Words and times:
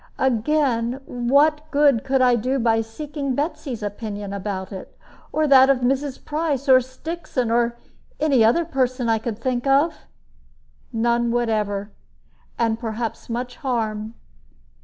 Again, 0.17 0.99
what 1.05 1.69
good 1.69 2.03
could 2.03 2.23
I 2.23 2.35
do 2.35 2.57
by 2.57 2.81
seeking 2.81 3.35
Betsy's 3.35 3.83
opinion 3.83 4.33
about 4.33 4.71
it, 4.71 4.97
or 5.31 5.45
that 5.45 5.69
of 5.69 5.81
Mrs. 5.81 6.25
Price, 6.25 6.67
or 6.67 6.81
Stixon, 6.81 7.51
or 7.51 7.77
any 8.19 8.43
other 8.43 8.65
person 8.65 9.07
I 9.09 9.19
could 9.19 9.37
think 9.37 9.67
of? 9.67 10.07
None 10.91 11.29
whatever 11.29 11.91
and 12.57 12.79
perhaps 12.79 13.29
much 13.29 13.57
harm. 13.57 14.15